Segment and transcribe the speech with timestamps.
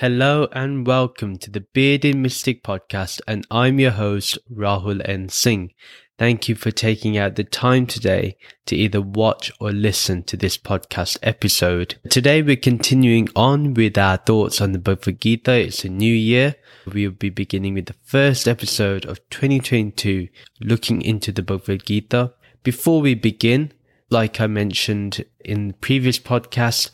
[0.00, 5.28] Hello and welcome to the Bearded Mystic podcast, and I'm your host, Rahul N.
[5.28, 5.74] Singh.
[6.18, 10.56] Thank you for taking out the time today to either watch or listen to this
[10.56, 11.96] podcast episode.
[12.08, 15.52] Today we're continuing on with our thoughts on the Bhagavad Gita.
[15.52, 16.54] It's a new year.
[16.90, 20.28] We will be beginning with the first episode of 2022,
[20.62, 22.32] looking into the Bhagavad Gita.
[22.62, 23.74] Before we begin,
[24.08, 26.90] like I mentioned in previous podcast,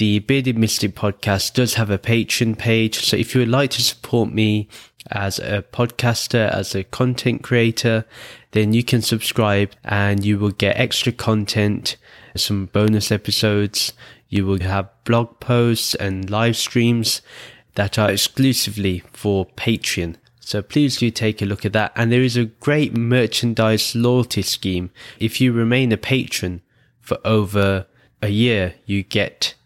[0.00, 3.04] the Bearded Mystic podcast does have a Patreon page.
[3.04, 4.66] So if you would like to support me
[5.10, 8.06] as a podcaster, as a content creator,
[8.52, 11.98] then you can subscribe and you will get extra content,
[12.34, 13.92] some bonus episodes.
[14.30, 17.20] You will have blog posts and live streams
[17.74, 20.16] that are exclusively for Patreon.
[20.40, 21.92] So please do take a look at that.
[21.94, 24.92] And there is a great merchandise loyalty scheme.
[25.18, 26.62] If you remain a patron
[27.02, 27.84] for over
[28.22, 29.56] a year, you get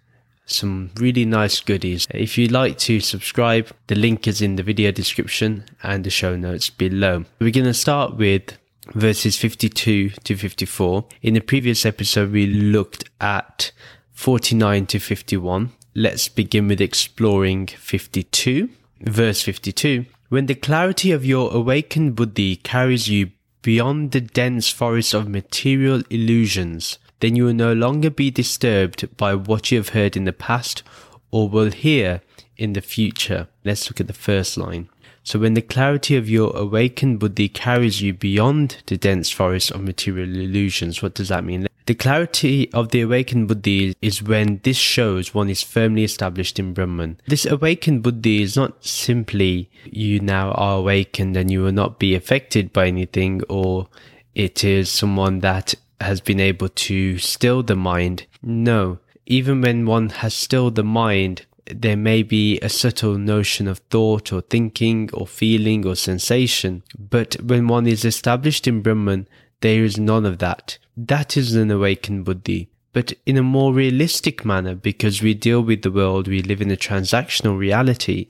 [0.47, 2.07] some really nice goodies.
[2.10, 6.37] If you'd like to subscribe, the link is in the video description and the show
[6.37, 7.24] notes below.
[7.41, 8.59] We're going to start with
[8.95, 11.05] verses 52 to 54.
[11.23, 13.73] In the previous episode, we looked at
[14.13, 15.73] 49 to 51.
[15.95, 18.68] Let's begin with exploring 52.
[19.01, 20.07] Verse 52.
[20.29, 23.30] When the clarity of your awakened buddhi carries you
[23.63, 29.34] beyond the dense forest of material illusions, then you will no longer be disturbed by
[29.34, 30.82] what you have heard in the past
[31.30, 32.21] or will hear
[32.56, 33.48] in the future.
[33.65, 34.88] Let's look at the first line.
[35.23, 39.82] So when the clarity of your awakened buddhi carries you beyond the dense forest of
[39.82, 41.66] material illusions, what does that mean?
[41.87, 46.73] The clarity of the awakened buddhi is when this shows one is firmly established in
[46.73, 47.21] Brahman.
[47.26, 52.15] This awakened buddhi is not simply you now are awakened and you will not be
[52.15, 53.88] affected by anything or
[54.34, 58.26] it is someone that has been able to still the mind.
[58.42, 63.78] No, even when one has stilled the mind, there may be a subtle notion of
[63.90, 66.83] thought or thinking or feeling or sensation.
[66.99, 69.28] But when one is established in Brahman,
[69.60, 70.78] there is none of that.
[70.97, 72.69] That is an awakened buddhi.
[72.93, 76.71] But in a more realistic manner, because we deal with the world, we live in
[76.71, 78.28] a transactional reality,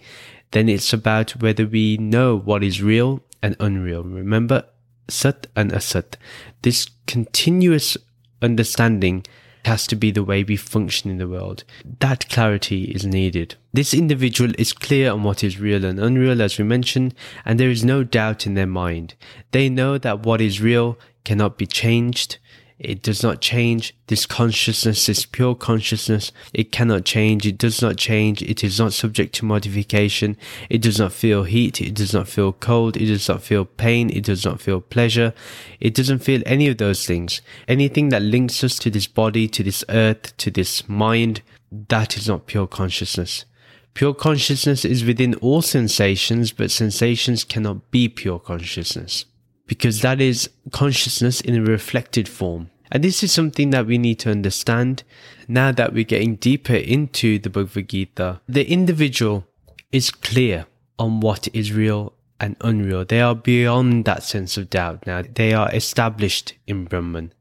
[0.52, 4.04] then it's about whether we know what is real and unreal.
[4.04, 4.64] Remember,
[5.08, 6.16] Sat and Asat.
[6.62, 7.96] This continuous
[8.42, 9.24] understanding
[9.64, 11.64] has to be the way we function in the world.
[12.00, 13.56] That clarity is needed.
[13.72, 17.70] This individual is clear on what is real and unreal, as we mentioned, and there
[17.70, 19.14] is no doubt in their mind.
[19.52, 22.36] They know that what is real cannot be changed,
[22.78, 23.94] it does not change.
[24.08, 26.32] This consciousness is pure consciousness.
[26.52, 27.46] It cannot change.
[27.46, 28.42] It does not change.
[28.42, 30.36] It is not subject to modification.
[30.68, 31.80] It does not feel heat.
[31.80, 32.96] It does not feel cold.
[32.96, 34.10] It does not feel pain.
[34.10, 35.32] It does not feel pleasure.
[35.78, 37.40] It doesn't feel any of those things.
[37.68, 42.26] Anything that links us to this body, to this earth, to this mind, that is
[42.26, 43.44] not pure consciousness.
[43.94, 49.26] Pure consciousness is within all sensations, but sensations cannot be pure consciousness
[49.66, 52.70] because that is consciousness in a reflected form.
[52.90, 55.02] And this is something that we need to understand
[55.48, 58.40] now that we're getting deeper into the Bhagavad Gita.
[58.48, 59.46] The individual
[59.90, 60.66] is clear
[60.98, 63.04] on what is real and unreal.
[63.04, 65.22] They are beyond that sense of doubt now.
[65.22, 67.32] They are established in Brahman.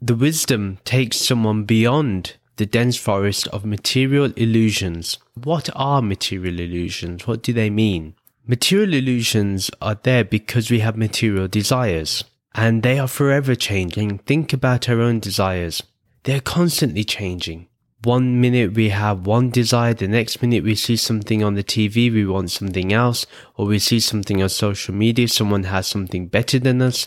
[0.00, 5.18] The wisdom takes someone beyond the dense forest of material illusions.
[5.34, 7.26] What are material illusions?
[7.26, 8.14] What do they mean?
[8.50, 14.16] Material illusions are there because we have material desires and they are forever changing.
[14.20, 15.82] Think about our own desires.
[16.22, 17.68] They're constantly changing.
[18.04, 22.10] One minute we have one desire, the next minute we see something on the TV,
[22.10, 23.26] we want something else,
[23.56, 27.06] or we see something on social media, someone has something better than us,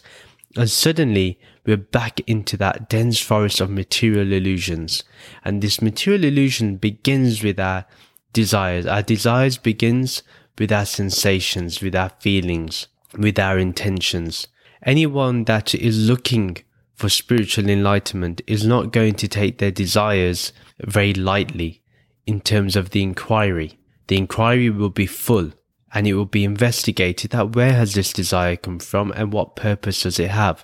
[0.55, 5.03] and suddenly we're back into that dense forest of material illusions.
[5.43, 7.85] And this material illusion begins with our
[8.31, 8.85] desires.
[8.85, 10.21] Our desires begins
[10.61, 14.47] with our sensations, with our feelings, with our intentions.
[14.83, 16.55] Anyone that is looking
[16.93, 21.81] for spiritual enlightenment is not going to take their desires very lightly
[22.27, 23.79] in terms of the inquiry.
[24.05, 25.51] The inquiry will be full
[25.95, 30.03] and it will be investigated that where has this desire come from and what purpose
[30.03, 30.63] does it have?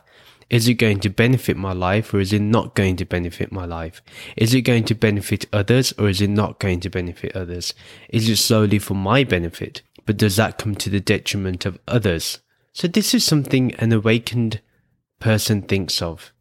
[0.50, 3.66] Is it going to benefit my life or is it not going to benefit my
[3.66, 4.02] life?
[4.38, 7.74] Is it going to benefit others or is it not going to benefit others?
[8.10, 9.82] Is it solely for my benefit?
[10.08, 12.40] But does that come to the detriment of others?
[12.74, 14.62] So this is something an awakened
[15.20, 16.32] person thinks of.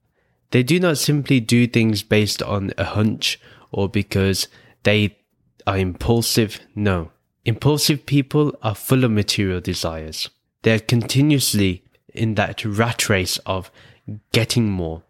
[0.53, 3.41] They do not simply do things based on a hunch
[3.73, 4.47] or because
[4.85, 5.19] they
[5.67, 6.61] are impulsive.
[6.77, 7.11] No.
[7.45, 10.31] Impulsive people are full of material desires.
[10.63, 11.83] They're continuously
[12.15, 13.73] in that rat race of
[14.33, 15.03] getting more,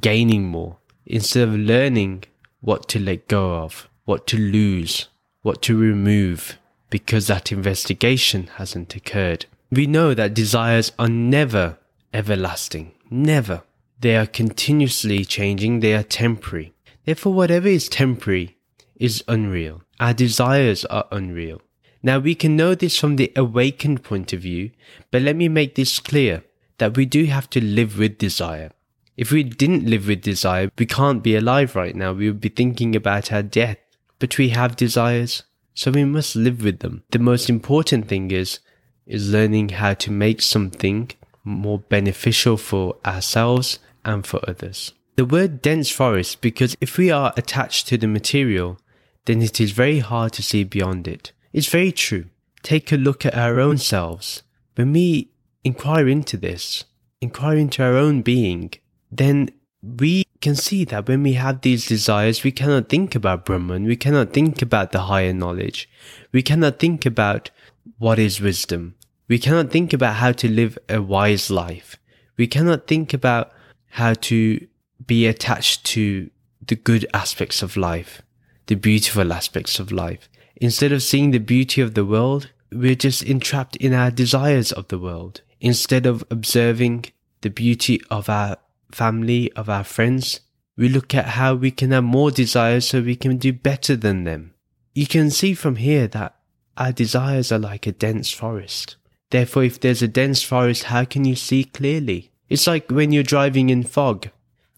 [0.00, 2.24] gaining more, instead of learning
[2.60, 5.08] what to let go of, what to lose,
[5.42, 6.58] what to remove.
[6.90, 9.46] Because that investigation hasn't occurred.
[9.70, 11.78] We know that desires are never
[12.12, 12.92] everlasting.
[13.08, 13.62] Never.
[14.00, 15.80] They are continuously changing.
[15.80, 16.72] They are temporary.
[17.04, 18.56] Therefore, whatever is temporary
[18.96, 19.82] is unreal.
[19.98, 21.62] Our desires are unreal.
[22.02, 24.70] Now we can know this from the awakened point of view,
[25.10, 26.44] but let me make this clear
[26.78, 28.70] that we do have to live with desire.
[29.16, 32.12] If we didn't live with desire, we can't be alive right now.
[32.14, 33.76] We would be thinking about our death.
[34.18, 35.42] But we have desires,
[35.80, 37.02] so we must live with them.
[37.10, 38.58] The most important thing is,
[39.06, 41.10] is learning how to make something
[41.42, 44.92] more beneficial for ourselves and for others.
[45.16, 48.78] The word dense forest because if we are attached to the material,
[49.24, 51.32] then it is very hard to see beyond it.
[51.54, 52.26] It's very true.
[52.62, 54.42] Take a look at our own selves.
[54.74, 55.30] When we
[55.64, 56.84] inquire into this,
[57.22, 58.74] inquire into our own being,
[59.10, 59.48] then
[59.82, 63.96] we can see that when we have these desires, we cannot think about Brahman, we
[63.96, 65.88] cannot think about the higher knowledge,
[66.32, 67.50] we cannot think about
[67.98, 68.94] what is wisdom,
[69.28, 71.96] we cannot think about how to live a wise life,
[72.36, 73.52] we cannot think about
[73.90, 74.66] how to
[75.06, 76.30] be attached to
[76.66, 78.22] the good aspects of life,
[78.66, 80.28] the beautiful aspects of life.
[80.56, 84.86] Instead of seeing the beauty of the world, we're just entrapped in our desires of
[84.88, 85.40] the world.
[85.60, 87.06] Instead of observing
[87.40, 88.56] the beauty of our
[88.94, 90.40] family, of our friends,
[90.76, 94.24] we look at how we can have more desires so we can do better than
[94.24, 94.54] them.
[94.94, 96.36] You can see from here that
[96.76, 98.96] our desires are like a dense forest.
[99.30, 102.32] Therefore, if there's a dense forest, how can you see clearly?
[102.48, 104.28] It's like when you're driving in fog.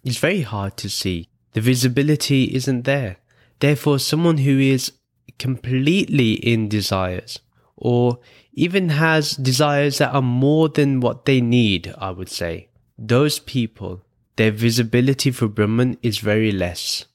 [0.04, 1.28] It's very hard to see.
[1.52, 3.16] The visibility isn't there.
[3.60, 4.92] Therefore, someone who is
[5.38, 7.38] completely in desires
[7.76, 8.18] or
[8.52, 12.68] even has desires that are more than what they need, I would say,
[12.98, 14.02] those people,
[14.36, 17.06] their visibility for Brahman is very less.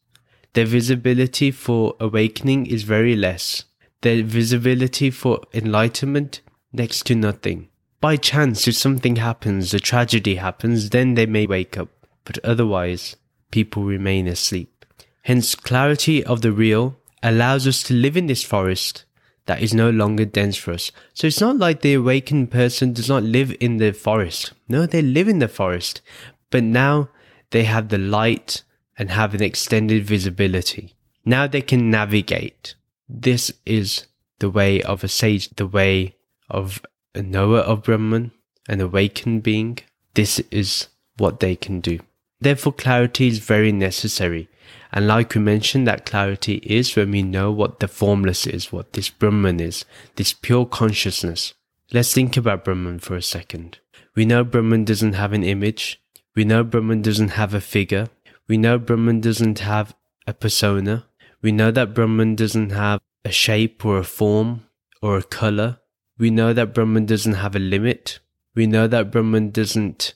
[0.53, 3.65] Their visibility for awakening is very less.
[4.01, 6.41] Their visibility for enlightenment,
[6.71, 7.69] next to nothing.
[7.99, 11.89] By chance, if something happens, a tragedy happens, then they may wake up,
[12.23, 13.15] but otherwise,
[13.51, 14.85] people remain asleep.
[15.23, 19.05] Hence, clarity of the real allows us to live in this forest
[19.47, 20.91] that is no longer dense for us.
[21.13, 24.53] So it's not like the awakened person does not live in the forest.
[24.69, 26.01] No, they live in the forest,
[26.51, 27.09] but now
[27.51, 28.63] they have the light
[28.97, 30.95] and have an extended visibility.
[31.25, 32.75] Now they can navigate.
[33.09, 34.07] This is
[34.39, 36.15] the way of a sage, the way
[36.49, 36.81] of
[37.15, 38.31] a knower of Brahman,
[38.67, 39.79] an awakened being.
[40.13, 41.99] This is what they can do.
[42.39, 44.49] Therefore, clarity is very necessary.
[44.91, 48.93] And like we mentioned, that clarity is when we know what the formless is, what
[48.93, 49.85] this Brahman is,
[50.15, 51.53] this pure consciousness.
[51.91, 53.79] Let's think about Brahman for a second.
[54.15, 56.01] We know Brahman doesn't have an image.
[56.35, 58.07] We know Brahman doesn't have a figure.
[58.47, 59.95] We know Brahman doesn't have
[60.25, 61.05] a persona.
[61.41, 64.65] We know that Brahman doesn't have a shape or a form
[65.01, 65.79] or a color.
[66.17, 68.19] We know that Brahman doesn't have a limit.
[68.55, 70.13] We know that Brahman doesn't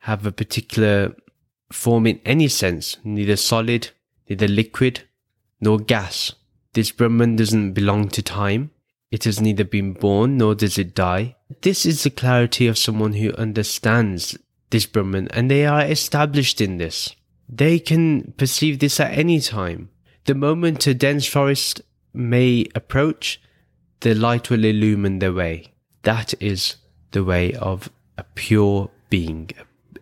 [0.00, 1.14] have a particular
[1.72, 3.90] form in any sense, neither solid,
[4.30, 5.02] neither liquid,
[5.60, 6.32] nor gas.
[6.72, 8.70] This Brahman doesn't belong to time.
[9.10, 11.36] It has neither been born nor does it die.
[11.62, 14.38] This is the clarity of someone who understands
[14.70, 17.14] this Brahman and they are established in this.
[17.48, 19.90] They can perceive this at any time.
[20.26, 21.82] The moment a dense forest
[22.14, 23.40] may approach,
[24.00, 25.72] the light will illumine their way.
[26.02, 26.76] That is
[27.10, 29.50] the way of a pure being,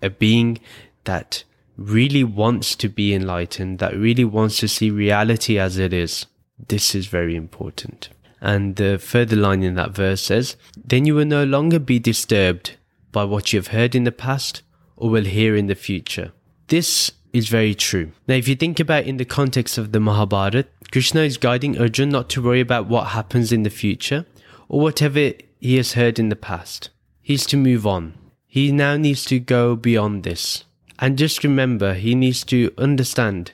[0.02, 0.58] a being
[1.04, 1.44] that
[1.78, 6.26] really wants to be enlightened, that really wants to see reality as it is.
[6.58, 8.10] This is very important.
[8.40, 12.76] And the further line in that verse says, Then you will no longer be disturbed
[13.12, 14.62] by what you have heard in the past
[14.96, 16.32] or will hear in the future.
[16.66, 18.12] This is very true.
[18.26, 22.08] Now, if you think about in the context of the Mahabharata, Krishna is guiding Arjun
[22.08, 24.26] not to worry about what happens in the future
[24.68, 26.90] or whatever he has heard in the past.
[27.22, 28.14] He's to move on.
[28.46, 30.64] He now needs to go beyond this.
[30.98, 33.52] And just remember, he needs to understand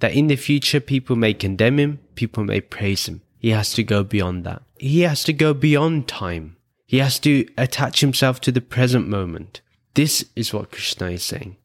[0.00, 3.22] that in the future, people may condemn him, people may praise him.
[3.38, 4.62] He has to go beyond that.
[4.78, 6.56] He has to go beyond time.
[6.86, 9.60] He has to attach himself to the present moment.
[9.94, 11.56] This is what Krishna is saying.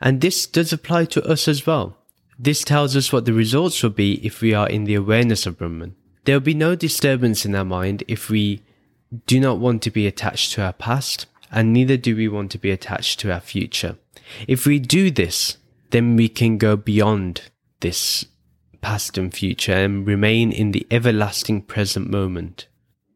[0.00, 1.96] And this does apply to us as well.
[2.38, 5.58] This tells us what the results will be if we are in the awareness of
[5.58, 5.94] Brahman.
[6.24, 8.62] There will be no disturbance in our mind if we
[9.26, 12.58] do not want to be attached to our past, and neither do we want to
[12.58, 13.96] be attached to our future.
[14.46, 15.56] If we do this,
[15.90, 18.24] then we can go beyond this
[18.80, 22.66] past and future and remain in the everlasting present moment.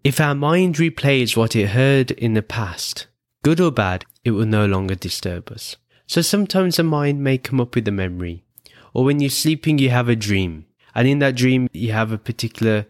[0.02, 3.06] If our mind replays what it heard in the past,
[3.42, 5.76] good or bad, it will no longer disturb us.
[6.06, 8.44] So sometimes the mind may come up with a memory,
[8.92, 12.18] or when you're sleeping, you have a dream, and in that dream, you have a
[12.18, 12.86] particular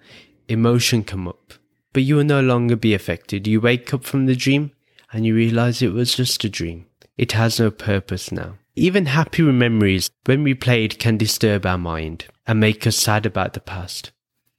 [0.49, 1.55] emotion come up.
[1.95, 3.47] but you will no longer be affected.
[3.47, 4.73] You wake up from the dream
[5.15, 6.87] and you realize it was just a dream.
[7.17, 8.59] It has no purpose now.
[8.75, 13.61] Even happy memories, when replayed, can disturb our mind and make us sad about the
[13.61, 14.11] past.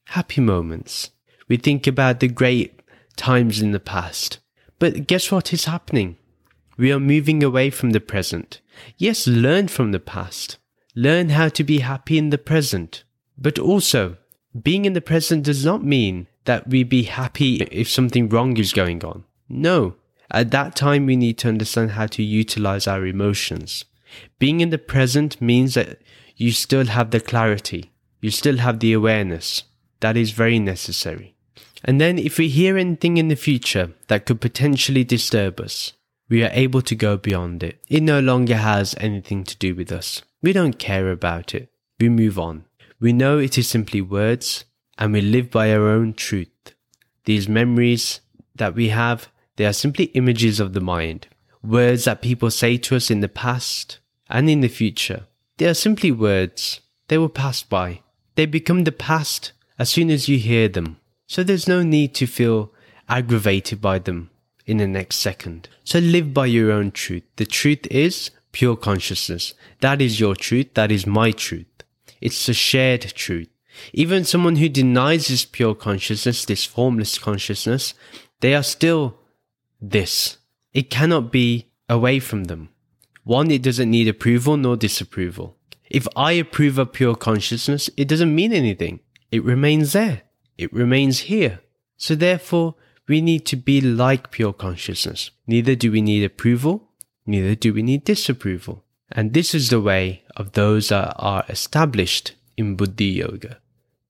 [0.06, 1.12] Happy moments.
[1.50, 2.80] We think about the great
[3.18, 4.40] times in the past.
[4.80, 6.16] But guess what is happening?
[6.78, 8.62] We are moving away from the present.
[8.98, 10.58] Yes, learn from the past.
[10.96, 13.04] Learn how to be happy in the present.
[13.38, 14.16] But also,
[14.64, 18.72] being in the present does not mean that we be happy if something wrong is
[18.72, 19.26] going on.
[19.50, 19.96] No.
[20.32, 23.86] At that time, we need to understand how to utilize our emotions.
[24.40, 26.00] Being in the present means that
[26.36, 27.92] you still have the clarity.
[28.22, 29.64] You still have the awareness.
[30.00, 31.36] That is very necessary.
[31.84, 35.94] And then if we hear anything in the future that could potentially disturb us,
[36.28, 37.80] we are able to go beyond it.
[37.88, 40.24] It no longer has anything to do with us.
[40.42, 41.70] We don't care about it.
[42.00, 42.66] We move on.
[43.00, 44.66] We know it is simply words
[44.98, 46.50] and we live by our own truth.
[47.26, 48.22] These memories
[48.56, 51.28] that we have, they are simply images of the mind.
[51.64, 55.26] Words that people say to us in the past and in the future.
[55.58, 56.82] They are simply words.
[57.08, 58.02] They will pass by.
[58.36, 60.98] They become the past as soon as you hear them.
[61.28, 62.72] So there's no need to feel
[63.08, 64.30] aggravated by them
[64.66, 65.70] in the next second.
[65.84, 67.24] So live by your own truth.
[67.38, 69.54] The truth is pure consciousness.
[69.80, 70.74] That is your truth.
[70.74, 71.66] That is my truth.
[72.22, 73.50] It's a shared truth.
[73.94, 77.94] Even someone who denies this pure consciousness, this formless consciousness,
[78.40, 79.18] they are still
[79.90, 80.38] this.
[80.74, 82.70] It cannot be away from them.
[83.24, 85.58] One, it doesn't need approval nor disapproval.
[85.90, 89.00] If I approve of pure consciousness, it doesn't mean anything.
[89.32, 90.24] It remains there.
[90.58, 91.60] It remains here.
[91.98, 92.76] So therefore,
[93.08, 95.32] we need to be like pure consciousness.
[95.48, 96.90] Neither do we need approval,
[97.26, 98.84] neither do we need disapproval.
[99.12, 103.60] And this is the way of those that are established in Buddhi Yoga.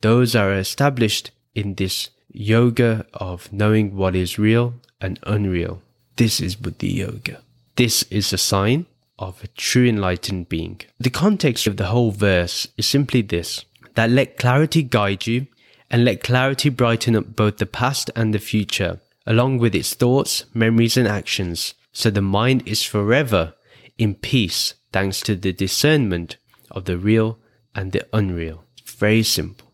[0.02, 5.82] Those are established in this yoga of knowing what is real and unreal.
[6.18, 7.42] This is Buddhi Yoga.
[7.76, 8.86] This is a sign
[9.18, 10.82] of a true enlightened being.
[11.00, 13.66] The context of the whole verse is simply this
[13.96, 15.48] that let clarity guide you
[15.90, 20.44] and let clarity brighten up both the past and the future, along with its thoughts,
[20.54, 23.54] memories, and actions, so the mind is forever
[23.98, 26.36] in peace thanks to the discernment
[26.72, 27.38] of the real
[27.74, 28.64] and the unreal.
[28.86, 29.72] Very simple.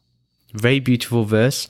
[0.53, 1.67] Very beautiful verse,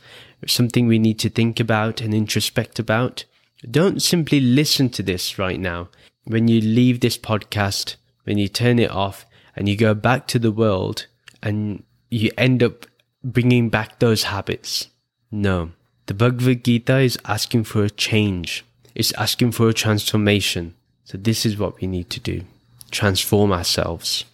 [0.47, 3.25] something we need to think about and introspect about.
[3.69, 5.89] Don't simply listen to this right now.
[6.23, 10.39] When you leave this podcast, when you turn it off and you go back to
[10.39, 11.07] the world
[11.41, 12.85] and you end up
[13.23, 14.89] bringing back those habits.
[15.31, 15.71] No.
[16.07, 18.65] The Bhagavad Gita is asking for a change.
[18.95, 20.75] It's asking for a transformation.
[21.05, 22.43] So this is what we need to do.
[22.89, 24.25] Transform ourselves.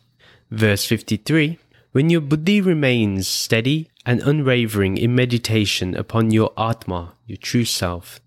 [0.49, 1.59] Verse 53.
[1.97, 8.21] When your buddhi remains steady and unwavering in meditation upon your Atma, your true self,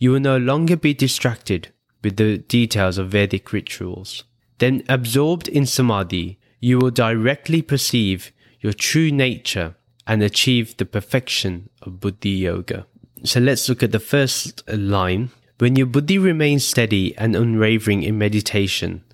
[0.00, 1.68] you will no longer be distracted
[2.02, 4.24] with the details of Vedic rituals.
[4.58, 9.76] Then absorbed in Samadhi, you will directly perceive your true nature
[10.08, 12.84] and achieve the perfection of Buddhi Yoga.
[13.22, 15.30] So let's look at the first line.
[15.58, 19.04] When your Buddhi remains steady and unwavering in meditation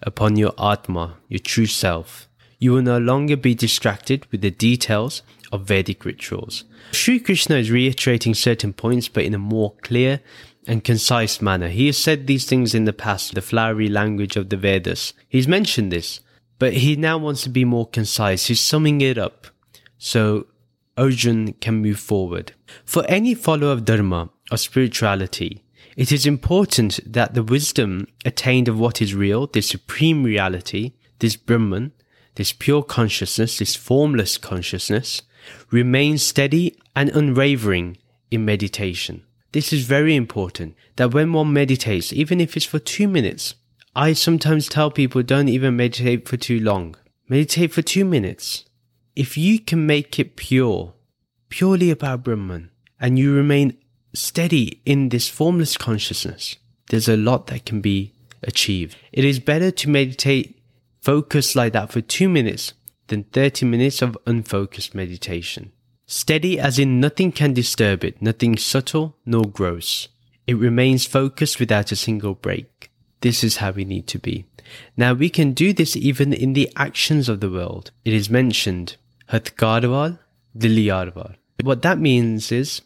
[0.00, 2.27] upon your Atma, your true self,
[2.58, 5.22] you will no longer be distracted with the details
[5.52, 6.64] of Vedic rituals.
[6.92, 10.20] Sri Krishna is reiterating certain points but in a more clear
[10.66, 11.68] and concise manner.
[11.68, 15.14] He has said these things in the past, the flowery language of the Vedas.
[15.28, 16.20] He's mentioned this,
[16.58, 18.46] but he now wants to be more concise.
[18.46, 19.46] He's summing it up
[19.96, 20.46] so
[20.96, 22.52] Arjun can move forward.
[22.84, 25.62] For any follower of Dharma or spirituality,
[25.96, 31.36] it is important that the wisdom attained of what is real, this supreme reality, this
[31.36, 31.92] Brahman,
[32.38, 35.22] this pure consciousness, this formless consciousness,
[35.72, 37.98] remains steady and unwavering
[38.30, 39.24] in meditation.
[39.50, 43.56] This is very important that when one meditates, even if it's for two minutes,
[43.96, 46.94] I sometimes tell people don't even meditate for too long.
[47.28, 48.64] Meditate for two minutes
[49.16, 50.94] if you can make it pure,
[51.48, 53.76] purely about Brahman, and you remain
[54.14, 56.54] steady in this formless consciousness,
[56.88, 58.12] there's a lot that can be
[58.44, 58.96] achieved.
[59.10, 60.57] It is better to meditate
[61.08, 62.74] focus like that for two minutes
[63.08, 65.72] then 30 minutes of unfocused meditation.
[66.06, 70.08] Steady as in nothing can disturb it, nothing subtle nor gross.
[70.46, 72.90] It remains focused without a single break.
[73.22, 74.44] This is how we need to be.
[74.98, 77.90] Now we can do this even in the actions of the world.
[78.04, 78.96] It is mentioned
[79.30, 80.18] Hatkarwal,
[80.56, 81.36] Diliyarwal.
[81.62, 82.82] What that means is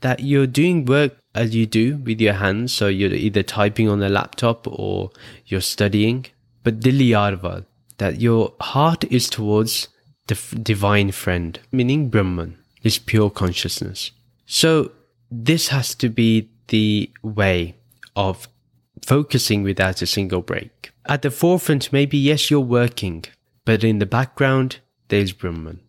[0.00, 4.00] that you're doing work as you do with your hands, so you're either typing on
[4.00, 5.10] a laptop or
[5.46, 6.26] you're studying,
[6.64, 7.66] but Diliyarwal,
[7.98, 9.88] that your heart is towards
[10.26, 14.10] the divine friend, meaning Brahman, this pure consciousness.
[14.46, 14.90] So
[15.30, 17.76] this has to be the way
[18.16, 18.48] of
[19.02, 20.92] focusing without a single break.
[21.06, 23.24] At the forefront, maybe yes, you're working,
[23.64, 24.78] but in the background,
[25.08, 25.80] there's Brahman.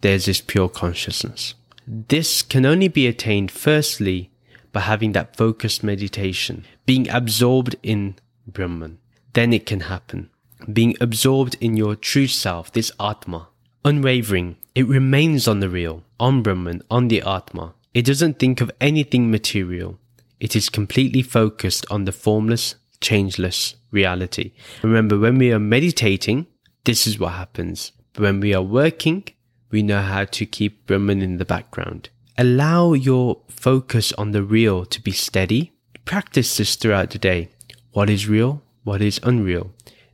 [0.00, 1.54] There's this pure consciousness.
[1.86, 4.30] This can only be attained firstly
[4.72, 8.98] by having that focused meditation, being absorbed in Brahman.
[9.34, 10.30] Then it can happen.
[10.72, 13.48] Being absorbed in your true self, this Atma.
[13.84, 17.74] Unwavering, it remains on the real, on Brahman, on the Atma.
[17.92, 19.98] It doesn't think of anything material.
[20.40, 24.52] It is completely focused on the formless, changeless reality.
[24.82, 26.46] Remember, when we are meditating,
[26.84, 27.92] this is what happens.
[28.14, 29.24] But When we are working,
[29.70, 32.08] we know how to keep Brahman in the background.
[32.38, 35.72] Allow your focus on the real to be steady.
[36.04, 37.50] Practice this throughout the day.
[37.92, 38.62] What is real?
[38.84, 39.72] What is unreal?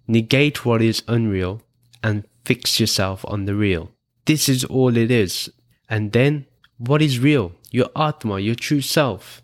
[0.09, 1.63] Negate what is unreal
[2.03, 3.93] and fix yourself on the real.
[4.25, 5.51] This is all it is.
[5.89, 6.47] And then,
[6.79, 7.53] what is real?
[7.71, 9.43] Your Atma, your true self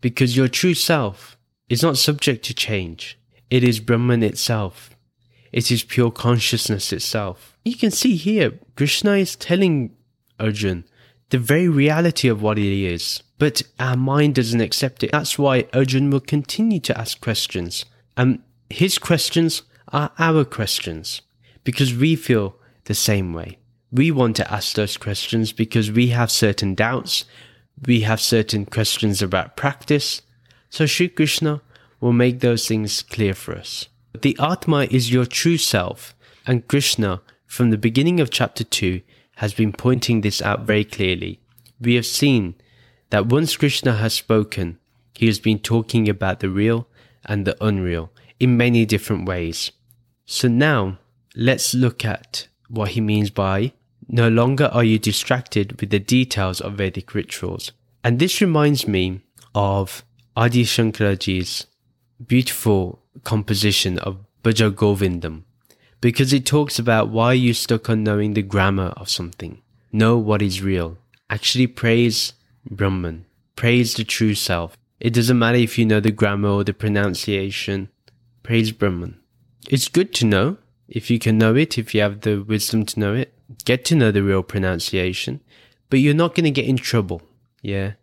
[0.00, 1.36] because your true self
[1.68, 3.18] is not subject to change.
[3.50, 4.90] It is Brahman itself.
[5.52, 7.58] It is pure consciousness itself.
[7.64, 9.96] You can see here, Krishna is telling
[10.38, 10.84] Arjun
[11.30, 13.22] the very reality of what it is.
[13.38, 15.10] but our mind doesn't accept it.
[15.12, 17.84] That's why Arjun will continue to ask questions.
[18.16, 21.22] And his questions are our questions
[21.64, 23.58] because we feel the same way.
[23.92, 27.24] We want to ask those questions because we have certain doubts,
[27.86, 30.22] we have certain questions about practice.
[30.70, 31.60] So Sri Krishna
[32.00, 33.88] will make those things clear for us.
[34.20, 36.14] The Atma is your true self,
[36.46, 39.02] and Krishna, from the beginning of chapter 2,
[39.36, 41.38] has been pointing this out very clearly.
[41.80, 42.54] We have seen
[43.10, 44.78] that once Krishna has spoken,
[45.14, 46.88] he has been talking about the real
[47.24, 49.72] and the unreal in many different ways.
[50.24, 50.98] So now,
[51.34, 53.72] let's look at what he means by
[54.08, 57.72] no longer are you distracted with the details of Vedic rituals.
[58.04, 59.22] And this reminds me
[59.54, 60.04] of
[60.36, 61.66] Adi Shankaraji's
[62.24, 65.42] beautiful composition of Bhaja Govindam
[66.00, 69.60] because it talks about why you stuck on knowing the grammar of something.
[69.92, 70.98] Know what is real.
[71.30, 72.34] Actually praise
[72.70, 73.24] Brahman.
[73.56, 74.76] Praise the true self.
[75.00, 77.88] It doesn't matter if you know the grammar or the pronunciation.
[78.46, 79.18] Praise Brahman.
[79.68, 83.00] It's good to know if you can know it, if you have the wisdom to
[83.00, 83.32] know it
[83.64, 85.40] get to know the real pronunciation,
[85.90, 87.22] but you're not going to get in trouble.
[87.60, 87.94] Yeah.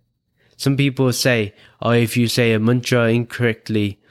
[0.58, 4.02] Some people say, oh, if you say a mantra incorrectly,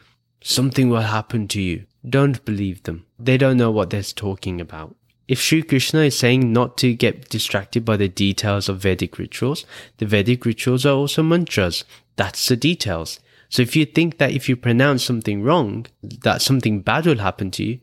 [0.42, 1.84] something will happen to you.
[2.08, 3.04] Don't believe them.
[3.18, 4.96] They don't know what they're talking about.
[5.28, 9.66] If Sri Krishna is saying not to get distracted by the details of Vedic rituals,
[9.98, 11.84] the Vedic rituals are also mantras.
[12.16, 13.20] That's the details.
[13.52, 17.50] So if you think that if you pronounce something wrong, that something bad will happen
[17.52, 17.80] to you,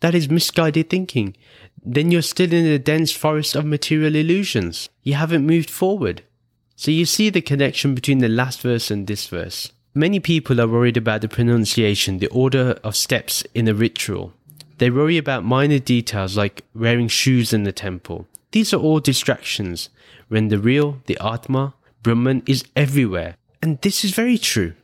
[0.00, 1.36] that is misguided thinking
[1.84, 4.88] then you're still in a dense forest of material illusions.
[5.02, 6.22] You haven't moved forward.
[6.76, 9.72] So you see the connection between the last verse and this verse.
[9.94, 14.32] Many people are worried about the pronunciation, the order of steps in a ritual.
[14.78, 18.26] They worry about minor details like wearing shoes in the temple.
[18.52, 19.90] These are all distractions
[20.28, 23.36] when the real, the Atma, Brahman is everywhere.
[23.60, 24.74] And this is very true.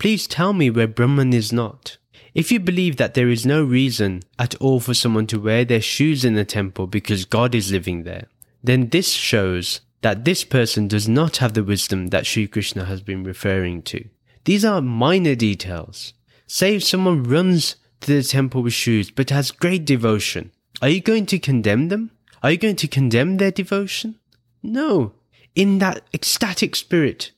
[0.00, 1.98] Please tell me where Brahman is not.
[2.34, 5.82] If you believe that there is no reason at all for someone to wear their
[5.82, 8.28] shoes in the temple because God is living there,
[8.64, 13.02] then this shows that this person does not have the wisdom that Sri Krishna has
[13.02, 14.08] been referring to.
[14.46, 16.14] These are minor details.
[16.46, 21.02] Say if someone runs to the temple with shoes but has great devotion, are you
[21.02, 22.10] going to condemn them?
[22.42, 24.18] Are you going to condemn their devotion?
[24.62, 25.12] No.
[25.54, 27.32] In that ecstatic spirit,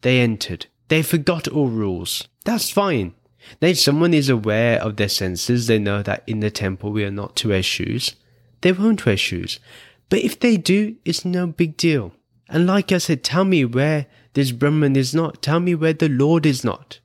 [0.00, 0.66] they entered.
[0.88, 2.28] They forgot all rules.
[2.44, 3.14] That's fine.
[3.60, 7.10] If someone is aware of their senses, they know that in the temple we are
[7.10, 8.14] not to wear shoes,
[8.60, 9.60] they won't wear shoes.
[10.08, 12.12] But if they do, it's no big deal.
[12.48, 15.42] And like I said, tell me where this Brahman is not.
[15.42, 17.00] Tell me where the Lord is not.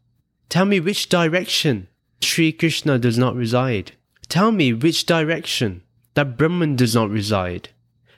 [0.49, 1.87] Tell me which direction
[2.21, 3.93] Sri Krishna does not reside.
[4.29, 5.81] Tell me which direction
[6.13, 7.69] that Brahman does not reside.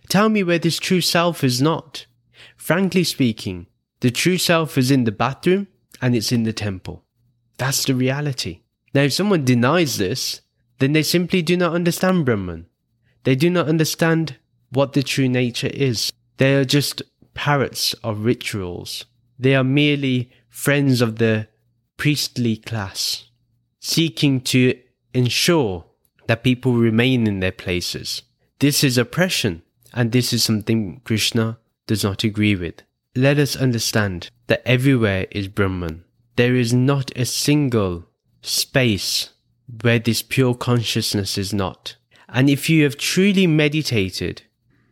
[0.10, 2.06] Tell me where this true self is not.
[2.58, 3.68] Frankly speaking,
[4.04, 5.66] the true self is in the bathroom
[6.02, 7.06] and it's in the temple.
[7.58, 8.60] That's the reality.
[8.94, 10.42] Now, if someone denies this,
[10.80, 12.66] then they simply do not understand Brahman.
[13.24, 14.36] They do not understand
[14.72, 16.12] what the true nature is.
[16.36, 17.02] They are just
[17.34, 19.06] parrots of rituals.
[19.40, 21.48] They are merely friends of the
[21.96, 23.30] priestly class,
[23.80, 24.78] seeking to
[25.14, 25.86] ensure
[26.28, 28.24] that people remain in their places.
[28.60, 29.62] This is oppression,
[29.94, 32.84] and this is something Krishna does not agree with.
[33.16, 36.04] Let us understand that everywhere is Brahman
[36.36, 38.06] there is not a single
[38.42, 39.30] space
[39.82, 41.96] where this pure consciousness is not.
[42.28, 44.42] And if you have truly meditated,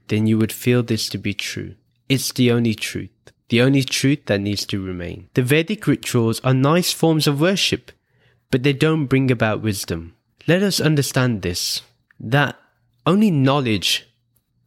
[0.08, 1.76] then you would feel this to be true.
[2.08, 3.10] It's the only truth.
[3.50, 5.28] the only truth that needs to remain.
[5.34, 7.92] The Vedic rituals are nice forms of worship,
[8.50, 10.16] but they don't bring about wisdom.
[10.48, 11.82] Let us understand this
[12.18, 12.58] that
[13.06, 14.08] only knowledge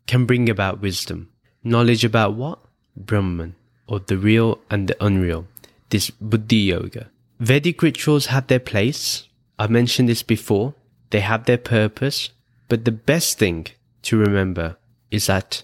[0.07, 1.31] can bring about wisdom.
[1.63, 2.59] Knowledge about what?
[2.97, 3.55] Brahman,
[3.87, 5.47] or the real and the unreal.
[5.91, 7.11] This Buddhi Yoga.
[7.41, 9.29] Vedic rituals have their place.
[9.59, 10.75] I mentioned this before.
[11.11, 12.31] They have their purpose.
[12.69, 13.67] But the best thing
[14.03, 14.77] to remember
[15.11, 15.63] is that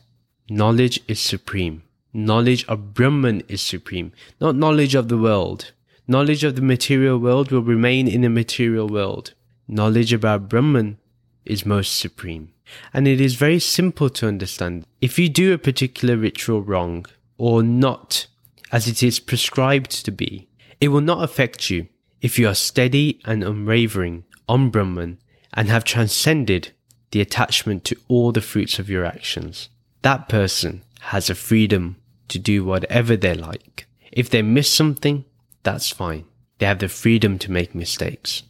[0.48, 1.82] knowledge is supreme.
[2.12, 5.72] Knowledge of Brahman is supreme, not knowledge of the world.
[6.08, 9.32] Knowledge of the material world will remain in the material world.
[9.68, 10.98] Knowledge about Brahman
[11.44, 12.52] is most supreme.
[12.92, 14.86] And it is very simple to understand.
[15.00, 17.06] If you do a particular ritual wrong,
[17.40, 18.26] or not
[18.70, 20.46] as it is prescribed to be,
[20.78, 21.88] it will not affect you
[22.20, 25.18] if you are steady and unwavering on Brahman
[25.54, 26.72] and have transcended
[27.12, 29.70] the attachment to all the fruits of your actions.
[30.02, 31.96] That person has a freedom
[32.28, 33.86] to do whatever they like.
[34.12, 35.24] If they miss something,
[35.62, 36.26] that's fine.
[36.58, 38.42] They have the freedom to make mistakes,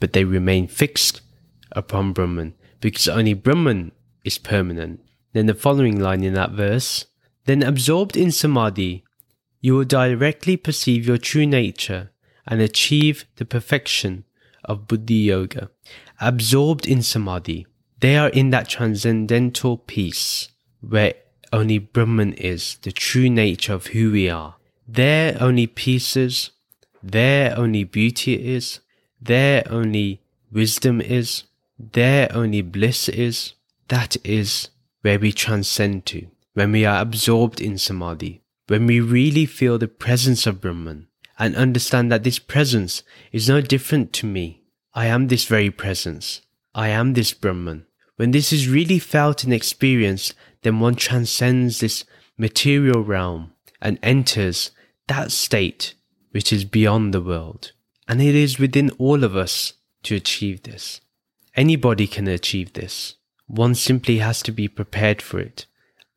[0.00, 1.20] but they remain fixed
[1.72, 3.92] upon Brahman because only Brahman
[4.24, 5.04] is permanent.
[5.34, 7.04] Then the following line in that verse,
[7.46, 9.04] then absorbed in samadhi,
[9.60, 12.10] you will directly perceive your true nature
[12.46, 14.24] and achieve the perfection
[14.64, 15.70] of Buddhi Yoga.
[16.20, 17.66] Absorbed in samadhi,
[18.00, 20.48] they are in that transcendental peace
[20.80, 21.14] where
[21.52, 24.56] only Brahman is, the true nature of who we are.
[24.86, 26.50] There only peace is,
[27.02, 28.80] there only beauty is,
[29.20, 31.44] there only wisdom is,
[31.78, 33.54] there only bliss is.
[33.88, 34.68] That is
[35.02, 36.28] where we transcend to,
[36.60, 41.06] when we are absorbed in samadhi, when we really feel the presence of Brahman
[41.38, 44.60] and understand that this presence is no different to me.
[44.92, 46.42] I am this very presence.
[46.74, 47.86] I am this Brahman.
[48.16, 52.04] When this is really felt and experienced, then one transcends this
[52.36, 54.70] material realm and enters
[55.08, 55.94] that state
[56.32, 57.72] which is beyond the world.
[58.06, 61.00] And it is within all of us to achieve this.
[61.56, 63.14] Anybody can achieve this.
[63.46, 65.64] One simply has to be prepared for it.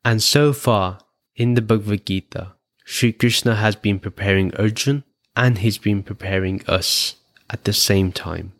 [0.04, 0.98] And so far,
[1.34, 2.52] in the Bhagavad Gita,
[2.84, 7.16] Sri Krishna has been preparing Arjun and he's been preparing us
[7.50, 8.52] at the same time.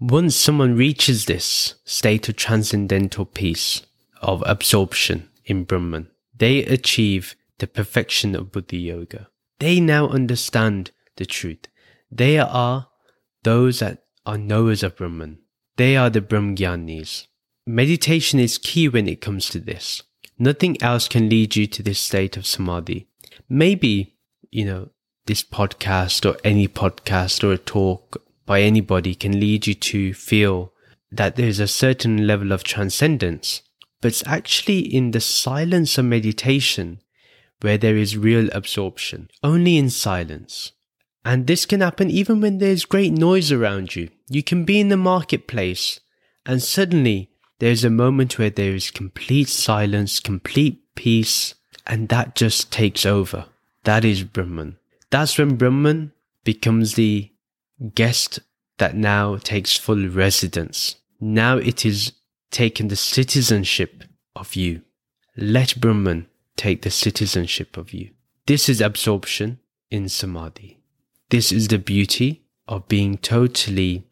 [0.00, 3.82] Once someone reaches this state of transcendental peace,
[4.22, 9.28] of absorption in Brahman, they achieve the perfection of Buddhi Yoga.
[9.58, 11.68] They now understand the truth.
[12.10, 12.88] They are
[13.42, 15.38] those that are knowers of Brahman.
[15.76, 17.26] They are the Brahmgyanis.
[17.66, 20.02] Meditation is key when it comes to this.
[20.38, 23.08] Nothing else can lead you to this state of samadhi.
[23.48, 24.16] Maybe,
[24.50, 24.90] you know,
[25.26, 30.72] this podcast or any podcast or a talk by anybody can lead you to feel
[31.10, 33.62] that there's a certain level of transcendence,
[34.00, 37.00] but it's actually in the silence of meditation
[37.60, 40.72] where there is real absorption, only in silence.
[41.24, 44.10] And this can happen even when there's great noise around you.
[44.28, 45.98] You can be in the marketplace
[46.44, 51.54] and suddenly there's a moment where there is complete silence, complete peace,
[51.86, 53.46] and that just takes over.
[53.84, 54.76] That is Brahman.
[55.10, 56.12] That's when Brahman
[56.44, 57.30] becomes the
[57.94, 58.40] guest
[58.78, 60.96] that now takes full residence.
[61.20, 62.12] Now it is
[62.50, 64.82] taken the citizenship of you.
[65.36, 68.10] Let Brahman take the citizenship of you.
[68.46, 70.80] This is absorption in samadhi.
[71.30, 74.04] This is the beauty of being totally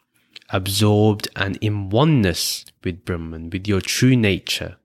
[0.50, 4.76] absorbed and in oneness with Brahman, with your true nature,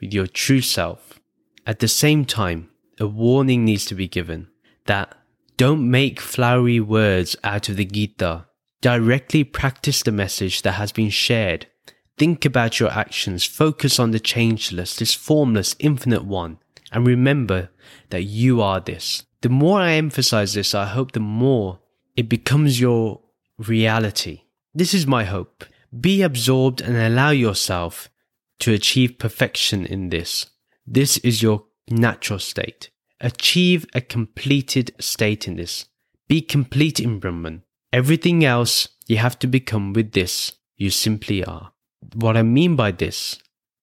[0.00, 1.20] with your true self.
[1.66, 4.48] At the same time, a warning needs to be given
[4.86, 5.16] that
[5.56, 8.46] don't make flowery words out of the Gita.
[8.80, 11.66] Directly practice the message that has been shared.
[12.18, 13.44] Think about your actions.
[13.44, 16.58] Focus on the changeless, this formless, infinite one.
[16.92, 17.70] And remember
[18.10, 19.24] that you are this.
[19.40, 21.80] The more I emphasize this, I hope the more
[22.16, 23.20] it becomes your
[23.58, 24.42] reality.
[24.74, 25.64] This is my hope.
[26.00, 28.08] Be absorbed and allow yourself
[28.58, 30.46] to achieve perfection in this.
[30.84, 32.90] This is your natural state.
[33.20, 35.86] Achieve a completed state in this.
[36.26, 37.62] Be complete in Brahman.
[37.92, 41.70] Everything else you have to become with this, you simply are.
[42.14, 43.38] What I mean by this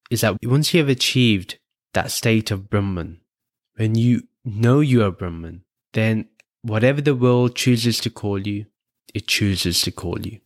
[0.10, 1.58] is that once you have achieved
[1.94, 3.22] that state of Brahman,
[3.76, 6.28] when you know you are Brahman, then
[6.62, 8.66] whatever the world chooses to call you,
[9.14, 10.42] it chooses to call you.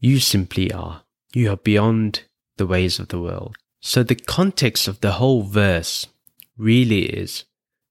[0.00, 1.02] You simply are.
[1.34, 2.22] You are beyond
[2.56, 3.56] the ways of the world.
[3.80, 6.06] So the context of the whole verse
[6.56, 7.44] really is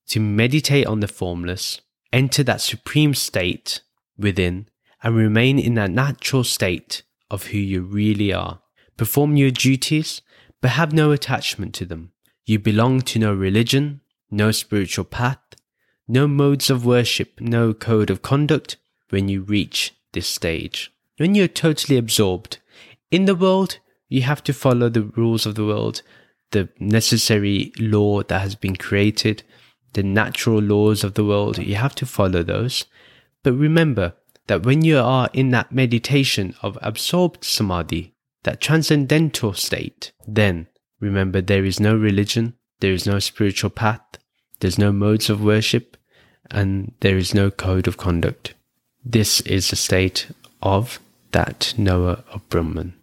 [0.08, 1.82] to meditate on the formless,
[2.14, 3.82] enter that supreme state
[4.18, 4.68] within,
[5.04, 8.62] and remain in that natural state of who you really are.
[8.96, 10.22] Perform your duties,
[10.62, 12.14] but have no attachment to them.
[12.46, 15.40] You belong to no religion, no spiritual path,
[16.08, 18.78] no modes of worship, no code of conduct
[19.10, 20.92] when you reach this stage.
[21.18, 22.60] When you're totally absorbed
[23.10, 26.04] in the world, you have to follow the rules of the world,
[26.52, 29.42] the necessary law that has been created,
[29.94, 31.58] the natural laws of the world.
[31.58, 32.86] You have to follow those.
[33.42, 34.14] But remember
[34.46, 40.68] that when you are in that meditation of absorbed samadhi, that transcendental state, then
[41.00, 44.02] remember there is no religion, there is no spiritual path,
[44.60, 45.98] there's no modes of worship,
[46.52, 48.54] and there is no code of conduct.
[49.04, 50.28] This is the state
[50.62, 51.00] of
[51.38, 52.96] that knower of Brahman.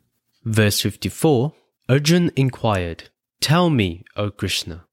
[0.45, 1.53] Verse 54
[1.89, 4.87] Arjun inquired, Tell me, O Krishna,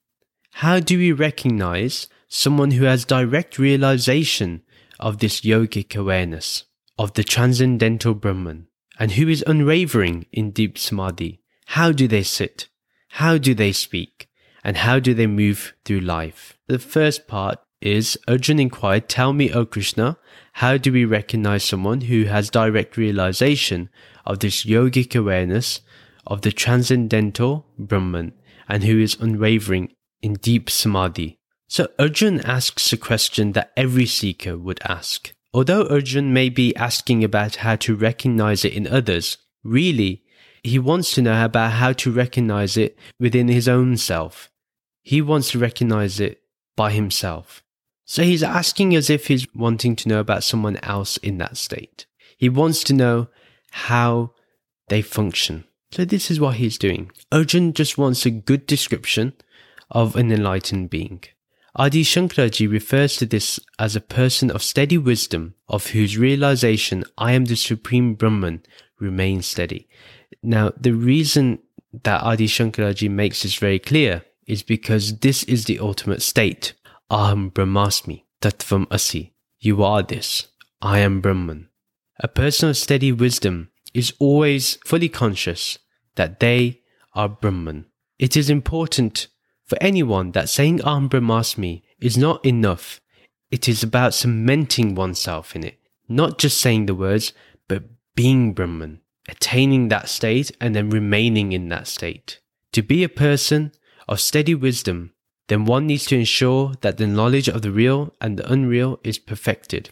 [0.62, 4.62] how do we recognize someone who has direct realization
[5.00, 6.66] of this yogic awareness,
[7.00, 8.68] of the transcendental Brahman,
[9.00, 11.42] and who is unwavering in deep samadhi?
[11.78, 12.68] How do they sit?
[13.22, 14.30] How do they speak?
[14.64, 16.60] And how do they move through life?
[16.68, 20.18] The first part is Arjun inquired, Tell me, O Krishna,
[20.54, 23.90] how do we recognize someone who has direct realization
[24.26, 25.82] of this yogic awareness
[26.28, 28.34] of the transcendental Brahman
[28.70, 31.40] and who is unwavering in deep samadhi?
[31.68, 35.34] So Arjun asks a question that every seeker would ask.
[35.54, 40.24] Although Arjun may be asking about how to recognize it in others, really,
[40.64, 44.52] he wants to know about how to recognize it within his own self.
[45.02, 46.42] He wants to recognize it
[46.76, 47.64] by himself.
[48.06, 52.06] So he's asking as if he's wanting to know about someone else in that state.
[52.38, 53.28] He wants to know
[53.72, 54.32] how
[54.90, 55.66] they function.
[55.92, 57.12] So this is what he's doing.
[57.32, 59.34] Arjun just wants a good description
[59.90, 61.24] of an enlightened being.
[61.76, 67.32] Adi Shankaraji refers to this as a person of steady wisdom, of whose realization I
[67.32, 68.64] am the supreme Brahman
[69.00, 69.88] remains steady.
[70.44, 71.60] Now, the reason
[72.04, 76.74] that Adi Shankaraji makes this very clear is because this is the ultimate state
[77.12, 79.34] Aham Brahmasmi, Tattvam Asi.
[79.60, 80.48] You are this.
[80.82, 81.68] I am Brahman.
[82.22, 85.78] A person of steady wisdom is always fully conscious
[86.16, 86.80] that they
[87.14, 87.88] are Brahman.
[88.18, 89.28] It is important
[89.66, 93.02] for anyone that saying Aham Brahmasmi is not enough.
[93.50, 97.34] It is about cementing oneself in it, not just saying the words,
[97.68, 97.84] but
[98.16, 102.40] being Brahman, attaining that state and then remaining in that state.
[102.72, 103.74] To be a person
[104.08, 105.12] of steady wisdom
[105.48, 109.20] then one needs to ensure that the knowledge of the real and the unreal is
[109.20, 109.90] perfected.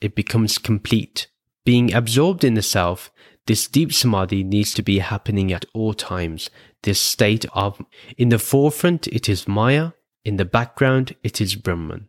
[0.00, 1.28] It becomes complete.
[1.64, 3.10] Being absorbed in the self,
[3.46, 6.50] this deep samadhi needs to be happening at all times.
[6.82, 7.80] This state of,
[8.16, 9.92] in the forefront, it is Maya,
[10.24, 12.08] in the background, it is Brahman.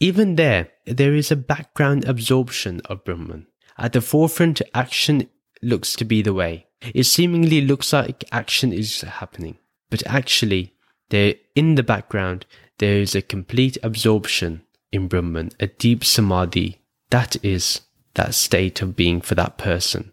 [0.00, 3.46] Even there, there is a background absorption of Brahman.
[3.78, 5.28] At the forefront, action
[5.62, 6.66] looks to be the way.
[6.92, 9.58] It seemingly looks like action is happening,
[9.90, 10.73] but actually,
[11.10, 12.46] there, in the background,
[12.78, 14.62] there is a complete absorption
[14.92, 16.80] in Brahman, a deep samadhi.
[17.10, 17.82] That is
[18.14, 20.12] that state of being for that person.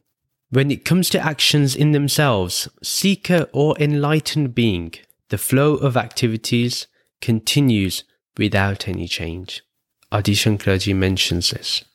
[0.50, 4.94] When it comes to actions in themselves, seeker or enlightened being,
[5.30, 6.88] the flow of activities
[7.22, 8.04] continues
[8.38, 9.62] without any change.
[10.12, 11.86] Adi Shankaraji mentions this,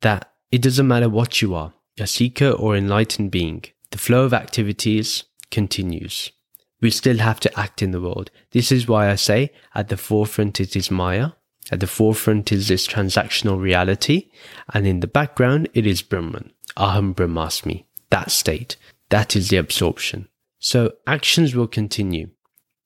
[0.00, 4.32] that it doesn't matter what you are, a seeker or enlightened being, the flow of
[4.32, 6.32] activities continues
[6.80, 8.30] we still have to act in the world.
[8.50, 11.30] This is why I say at the forefront it is Maya,
[11.70, 14.30] at the forefront is this transactional reality,
[14.72, 18.76] and in the background it is Brahman, Aham Brahmasmi, that state.
[19.08, 20.28] That is the absorption.
[20.58, 22.30] So actions will continue.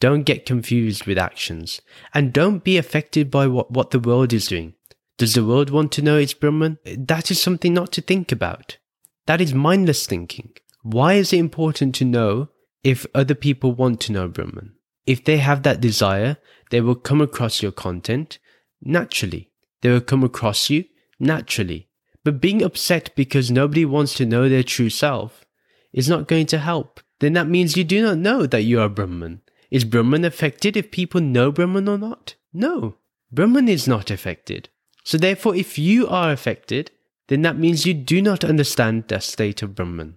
[0.00, 1.82] Don't get confused with actions,
[2.14, 4.74] and don't be affected by what, what the world is doing.
[5.18, 6.78] Does the world want to know it's Brahman?
[6.84, 8.78] That is something not to think about.
[9.26, 10.52] That is mindless thinking.
[10.82, 12.48] Why is it important to know
[12.82, 14.74] if other people want to know Brahman,
[15.06, 16.36] if they have that desire,
[16.70, 18.38] they will come across your content
[18.80, 19.50] naturally.
[19.82, 20.84] They will come across you
[21.18, 21.88] naturally.
[22.24, 25.44] But being upset because nobody wants to know their true self
[25.92, 27.00] is not going to help.
[27.20, 29.40] Then that means you do not know that you are Brahman.
[29.70, 32.34] Is Brahman affected if people know Brahman or not?
[32.52, 32.96] No.
[33.30, 34.68] Brahman is not affected.
[35.04, 36.90] So therefore, if you are affected,
[37.28, 40.16] then that means you do not understand the state of Brahman.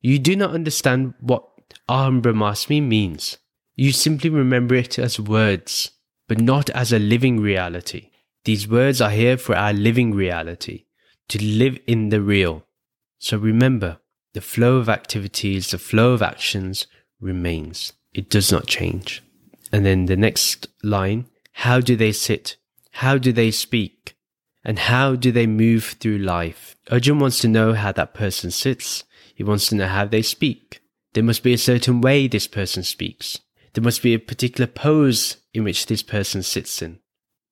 [0.00, 1.48] You do not understand what
[1.88, 3.38] Um, Aham Brahmasmi means.
[3.76, 5.90] You simply remember it as words,
[6.28, 8.10] but not as a living reality.
[8.44, 10.84] These words are here for our living reality,
[11.28, 12.66] to live in the real.
[13.18, 13.98] So remember,
[14.34, 16.86] the flow of activities, the flow of actions
[17.20, 17.92] remains.
[18.12, 19.22] It does not change.
[19.72, 22.56] And then the next line, how do they sit?
[22.92, 24.14] How do they speak?
[24.64, 26.76] And how do they move through life?
[26.90, 29.04] Arjun wants to know how that person sits.
[29.34, 30.80] He wants to know how they speak.
[31.14, 33.40] There must be a certain way this person speaks.
[33.72, 36.98] There must be a particular pose in which this person sits in.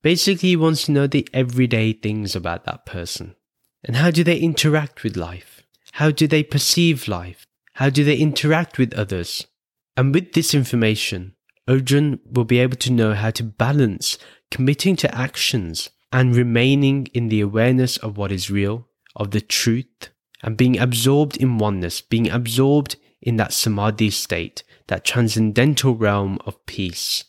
[0.03, 3.37] Basically, he wants to know the everyday things about that person.
[3.85, 5.63] And how do they interact with life?
[5.93, 7.47] How do they perceive life?
[7.75, 9.47] How do they interact with others?
[9.97, 11.35] And with this information,
[11.69, 14.19] Arjun will be able to know how to balance
[14.51, 20.11] committing to actions and remaining in the awareness of what is real, of the truth,
[20.43, 26.67] and being absorbed in oneness, being absorbed in that samadhi state, that transcendental realm of
[26.67, 27.25] peace,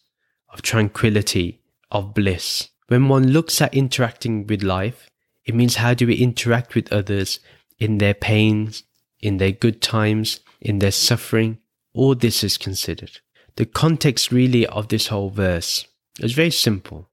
[0.49, 2.69] of tranquility, of bliss.
[2.87, 5.09] When one looks at interacting with life,
[5.45, 7.39] it means how do we interact with others
[7.79, 8.83] in their pains,
[9.19, 11.59] in their good times, in their suffering.
[11.93, 13.19] All this is considered.
[13.55, 15.85] The context really of this whole verse
[16.19, 17.09] is very simple.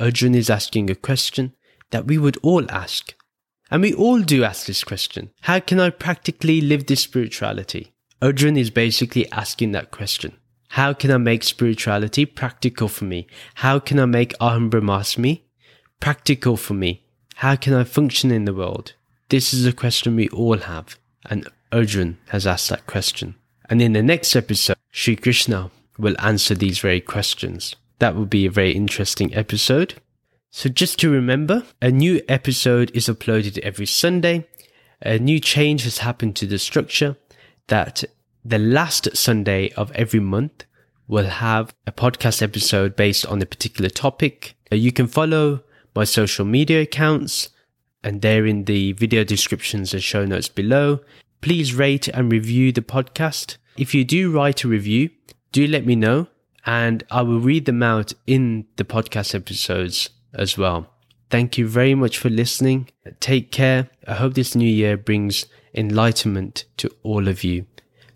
[0.00, 1.54] Arjun is asking a question
[1.90, 3.14] that we would all ask.
[3.70, 5.30] And we all do ask this question.
[5.42, 7.93] How can I practically live this spirituality?
[8.24, 10.32] Arjun is basically asking that question.
[10.68, 13.26] How can I make spirituality practical for me?
[13.56, 15.42] How can I make Aham Brahmasmi
[16.00, 17.04] practical for me?
[17.34, 18.94] How can I function in the world?
[19.28, 23.34] This is a question we all have, and Arjun has asked that question.
[23.68, 27.76] And in the next episode, Sri Krishna will answer these very questions.
[27.98, 29.96] That will be a very interesting episode.
[30.50, 34.48] So, just to remember, a new episode is uploaded every Sunday.
[35.02, 37.18] A new change has happened to the structure
[37.68, 38.04] that
[38.44, 40.64] the last Sunday of every month
[41.08, 44.54] we'll have a podcast episode based on a particular topic.
[44.70, 45.62] You can follow
[45.94, 47.50] my social media accounts
[48.02, 51.00] and they're in the video descriptions and show notes below.
[51.40, 53.56] Please rate and review the podcast.
[53.76, 55.10] If you do write a review,
[55.52, 56.28] do let me know
[56.66, 60.90] and I will read them out in the podcast episodes as well.
[61.30, 62.90] Thank you very much for listening.
[63.20, 63.90] Take care.
[64.06, 67.66] I hope this new year brings enlightenment to all of you.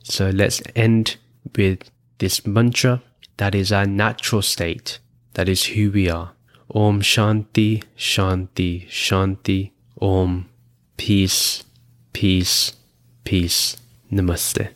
[0.09, 1.17] So let's end
[1.57, 3.03] with this mantra
[3.39, 4.99] that is our natural state.
[5.35, 6.33] That is who we are.
[6.75, 9.71] Om Shanti, Shanti, Shanti.
[10.01, 10.49] Om.
[10.97, 11.65] Peace,
[12.13, 12.73] peace,
[13.25, 13.77] peace.
[14.13, 14.71] Namaste.